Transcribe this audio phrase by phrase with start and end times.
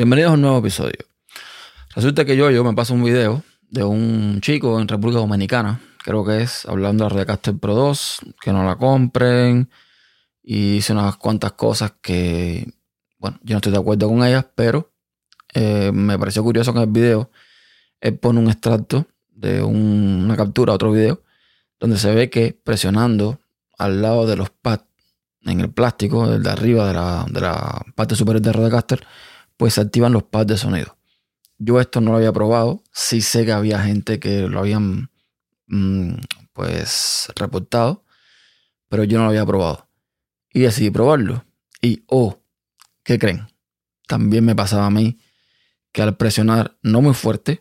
[0.00, 0.96] Bienvenidos a un nuevo episodio.
[1.94, 6.24] Resulta que yo, yo me paso un video de un chico en República Dominicana, creo
[6.24, 9.68] que es, hablando de Rodecaster Pro 2, que no la compren,
[10.42, 12.66] y hice unas cuantas cosas que,
[13.18, 14.90] bueno, yo no estoy de acuerdo con ellas, pero
[15.52, 17.30] eh, me pareció curioso que en el video
[18.00, 21.22] él pone un extracto de una captura, otro video,
[21.78, 23.38] donde se ve que presionando
[23.76, 24.86] al lado de los pads
[25.42, 29.06] en el plástico, el de arriba de la, de la parte superior de Rodecaster,
[29.60, 30.96] pues se activan los pads de sonido.
[31.58, 35.10] Yo esto no lo había probado, sí sé que había gente que lo habían
[35.66, 36.14] mm,
[36.54, 38.06] pues reportado,
[38.88, 39.86] pero yo no lo había probado.
[40.50, 41.44] Y decidí probarlo.
[41.82, 42.38] Y oh,
[43.02, 43.48] ¿qué creen?
[44.08, 45.18] También me pasaba a mí
[45.92, 47.60] que al presionar no muy fuerte,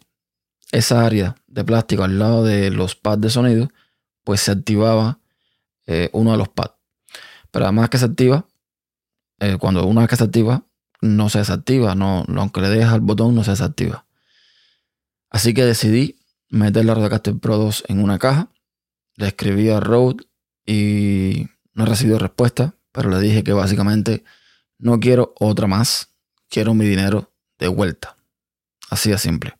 [0.71, 3.68] esa área de plástico al lado de los pads de sonido,
[4.23, 5.20] pues se activaba
[5.85, 6.76] eh, uno de los pads.
[7.51, 8.48] Pero además que se activa,
[9.41, 10.63] eh, cuando una vez que se activa,
[11.01, 14.05] no se desactiva, no, aunque le dejes al botón no se desactiva.
[15.29, 16.19] Así que decidí
[16.49, 18.49] meter la Rodecaster Pro 2 en una caja,
[19.15, 20.25] le escribí a Rode
[20.65, 24.23] y no he recibido respuesta, pero le dije que básicamente
[24.77, 26.09] no quiero otra más,
[26.49, 28.17] quiero mi dinero de vuelta.
[28.89, 29.55] Así de simple.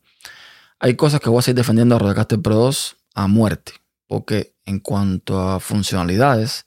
[0.80, 3.74] Hay cosas que voy a seguir defendiendo a Rodecaster Pro 2 a muerte,
[4.08, 6.66] porque en cuanto a funcionalidades,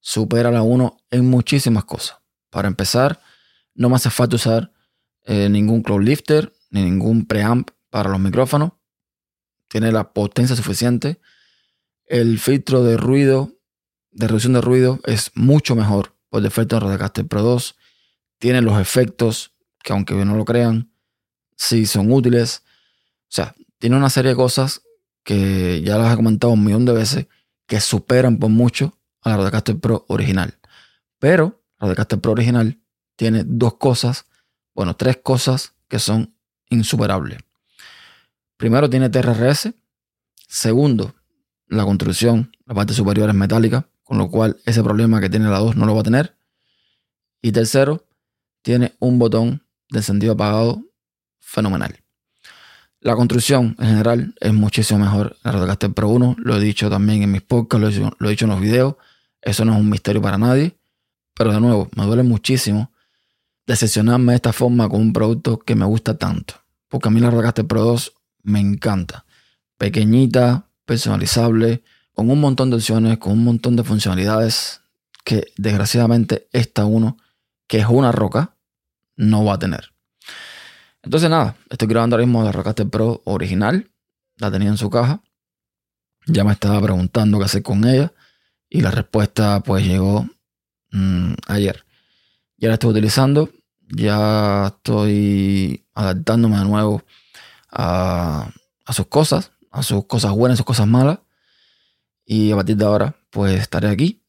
[0.00, 2.18] supera la 1 en muchísimas cosas.
[2.50, 3.20] Para empezar,
[3.78, 4.72] no me hace falta usar
[5.24, 8.72] eh, ningún cloud lifter ni ningún preamp para los micrófonos.
[9.68, 11.20] Tiene la potencia suficiente.
[12.06, 13.52] El filtro de ruido,
[14.10, 17.76] de reducción de ruido, es mucho mejor por defecto en Rodecaster Pro 2.
[18.38, 19.54] Tiene los efectos
[19.84, 20.90] que, aunque no lo crean,
[21.56, 22.64] sí son útiles.
[23.22, 24.82] O sea, tiene una serie de cosas
[25.22, 27.26] que ya las he comentado un millón de veces
[27.66, 30.58] que superan por mucho a la Rodecaster Pro original.
[31.20, 32.80] Pero Rodecaster Pro original
[33.18, 34.26] tiene dos cosas,
[34.76, 36.32] bueno, tres cosas que son
[36.70, 37.40] insuperables.
[38.56, 39.74] Primero, tiene TRRS.
[40.46, 41.16] Segundo,
[41.66, 45.58] la construcción, la parte superior es metálica, con lo cual ese problema que tiene la
[45.58, 46.36] 2 no lo va a tener.
[47.42, 48.06] Y tercero,
[48.62, 50.84] tiene un botón de encendido apagado
[51.40, 51.98] fenomenal.
[53.00, 56.36] La construcción en general es muchísimo mejor la Rodecaster Pro 1.
[56.38, 58.94] Lo he dicho también en mis podcasts, lo lo he dicho en los videos.
[59.42, 60.78] Eso no es un misterio para nadie.
[61.34, 62.92] Pero de nuevo, me duele muchísimo
[63.68, 66.54] decepcionarme de esta forma con un producto que me gusta tanto.
[66.88, 69.26] Porque a mí la Rodecaster Pro 2 me encanta.
[69.76, 71.82] Pequeñita, personalizable,
[72.14, 74.80] con un montón de opciones, con un montón de funcionalidades
[75.22, 77.18] que desgraciadamente esta uno,
[77.66, 78.56] que es una roca,
[79.16, 79.92] no va a tener.
[81.02, 83.90] Entonces nada, estoy grabando ahora mismo la Rodecaster Pro original.
[84.38, 85.22] La tenía en su caja.
[86.26, 88.14] Ya me estaba preguntando qué hacer con ella.
[88.70, 90.26] Y la respuesta pues llegó
[90.90, 91.84] mm, ayer.
[92.56, 93.50] Ya la estoy utilizando
[93.88, 97.02] ya estoy adaptándome de nuevo
[97.70, 98.50] a,
[98.90, 101.20] sus cosas, a sus cosas buenas, a sus cosas malas.
[102.24, 104.22] Y a partir de ahora, pues estaré aquí.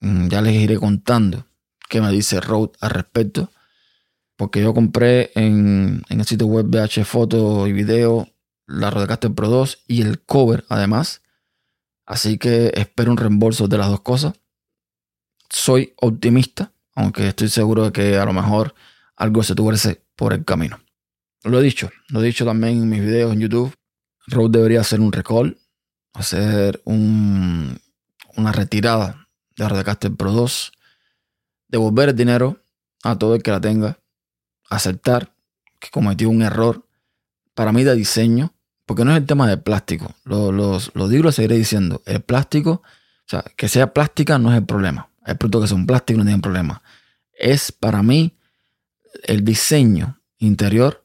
[0.00, 1.46] Mm, ya les iré contando
[1.88, 3.50] qué me dice Rode al respecto.
[4.36, 8.28] Porque yo compré en, el sitio web BH Foto y Video
[8.66, 11.20] la Rodecaster Pro 2 y el cover además.
[12.06, 14.34] Así que espero un reembolso de las dos cosas.
[15.50, 18.74] Soy optimista, aunque estoy seguro de que a lo mejor
[19.16, 20.80] algo se tuviese por el camino.
[21.42, 23.74] Lo he dicho, lo he dicho también en mis videos en YouTube.
[24.26, 25.58] Rode debería hacer un recall,
[26.14, 27.78] hacer un,
[28.36, 30.72] una retirada de Rodecaster Pro 2,
[31.68, 32.62] devolver el dinero
[33.02, 33.98] a todo el que la tenga,
[34.70, 35.34] aceptar
[35.78, 36.86] que cometió un error
[37.54, 38.54] para mí de diseño,
[38.86, 40.14] porque no es el tema del plástico.
[40.24, 40.50] Lo,
[41.08, 42.02] digo lo seguiré diciendo.
[42.06, 45.08] El plástico, o sea, que sea plástica no es el problema.
[45.26, 46.82] El producto que sea un plástico no tiene problema.
[47.32, 48.36] Es para mí
[49.22, 51.04] el diseño interior,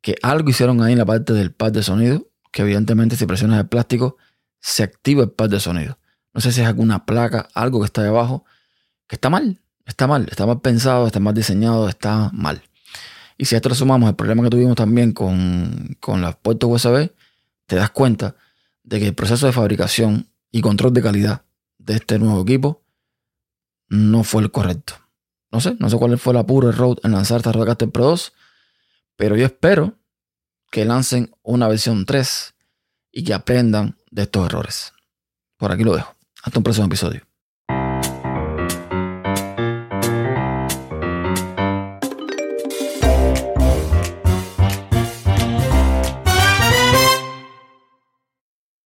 [0.00, 3.60] que algo hicieron ahí en la parte del pad de sonido, que evidentemente si presionas
[3.60, 4.16] el plástico,
[4.60, 5.98] se activa el pad de sonido.
[6.34, 8.44] No sé si es alguna placa, algo que está debajo,
[9.06, 12.62] que está mal, está mal, está mal pensado, está mal diseñado, está mal.
[13.36, 16.68] Y si a esto le sumamos el problema que tuvimos también con, con las puertas
[16.70, 17.10] USB,
[17.66, 18.36] te das cuenta
[18.82, 21.42] de que el proceso de fabricación y control de calidad
[21.78, 22.82] de este nuevo equipo
[23.88, 24.94] no fue el correcto.
[25.52, 28.04] No sé, no sé cuál fue el apuro de Rode en lanzar esta Rodecaster Pro
[28.06, 28.32] 2,
[29.16, 29.98] pero yo espero
[30.70, 32.54] que lancen una versión 3
[33.12, 34.92] y que aprendan de estos errores.
[35.58, 36.16] Por aquí lo dejo.
[36.42, 37.20] Hasta un próximo episodio.